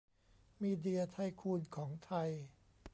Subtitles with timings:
[0.61, 2.29] มีเดียไทคูนของไทย